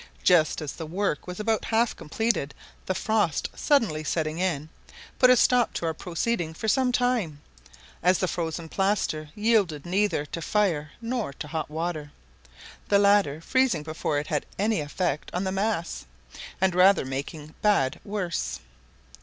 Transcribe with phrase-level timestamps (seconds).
[0.23, 2.55] Just as the work was about half completed,
[2.87, 4.67] the frost suddenly setting in,
[5.19, 7.39] put a stop to our proceeding for some time,
[8.01, 12.11] as the frozen plaster yielded neither to fire nor to hot water,
[12.87, 16.05] the latter freezing before it had any effect on the mass,
[16.59, 18.59] and rather making bad worse.